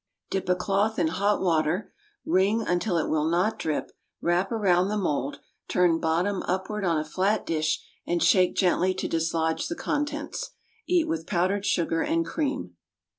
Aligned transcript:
Dip 0.31 0.49
a 0.49 0.55
cloth 0.55 0.97
in 0.97 1.09
hot 1.09 1.43
water, 1.43 1.93
wring 2.25 2.63
until 2.65 2.97
it 2.97 3.07
will 3.07 3.29
not 3.29 3.59
drip, 3.59 3.91
wrap 4.19 4.51
about 4.51 4.85
the 4.87 4.97
mould, 4.97 5.39
turn 5.67 5.99
bottom 5.99 6.41
upward 6.47 6.83
on 6.83 6.97
a 6.97 7.05
flat 7.05 7.45
dish, 7.45 7.85
and 8.07 8.23
shake 8.23 8.55
gently 8.55 8.95
to 8.95 9.07
dislodge 9.07 9.67
the 9.67 9.75
contents. 9.75 10.53
Eat 10.87 11.07
with 11.07 11.27
powdered 11.27 11.67
sugar 11.67 12.01
and 12.01 12.25
cream. 12.25 12.77